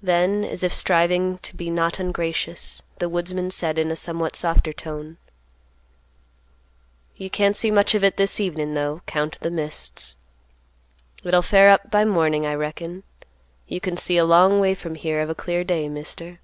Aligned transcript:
Then, 0.00 0.44
as 0.44 0.62
if 0.62 0.72
striving 0.72 1.38
to 1.38 1.56
be 1.56 1.68
not 1.68 1.98
ungracious, 1.98 2.80
the 2.98 3.08
woodsman 3.08 3.50
said 3.50 3.76
in 3.76 3.90
a 3.90 3.96
somewhat 3.96 4.36
softer 4.36 4.72
tone, 4.72 5.16
"You 7.16 7.28
can't 7.28 7.56
see 7.56 7.72
much 7.72 7.92
of 7.96 8.04
it, 8.04 8.18
this 8.18 8.38
evening, 8.38 8.74
though, 8.74 9.02
'count 9.06 9.34
of 9.34 9.42
the 9.42 9.50
mists. 9.50 10.14
It'll 11.24 11.42
fair 11.42 11.70
up 11.70 11.90
by 11.90 12.04
morning, 12.04 12.46
I 12.46 12.54
reckon. 12.54 13.02
You 13.66 13.80
can 13.80 13.96
see 13.96 14.16
a 14.16 14.24
long 14.24 14.60
way 14.60 14.76
from 14.76 14.94
here, 14.94 15.20
of 15.20 15.28
a 15.28 15.34
clear 15.34 15.64
day, 15.64 15.88
Mister." 15.88 16.38